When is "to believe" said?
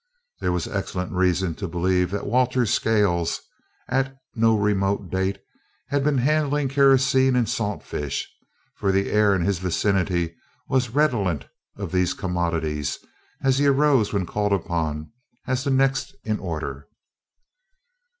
1.53-2.09